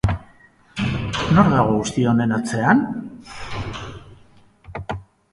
[1.33, 2.81] Nor dago guzti honen atzean?